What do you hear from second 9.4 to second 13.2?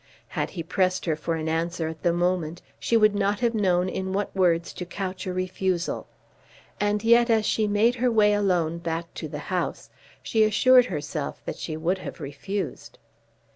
house she assured herself that she would have refused.